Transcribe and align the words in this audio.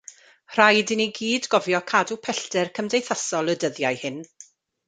Rhaid 0.53 0.93
i 0.95 0.97
ni 1.01 1.05
gyd 1.19 1.47
gofio 1.55 1.83
cadw 1.93 2.19
pellter 2.29 2.75
cymdeithasol 2.79 3.55
y 3.55 3.59
dyddiau 3.67 4.05
hyn. 4.05 4.21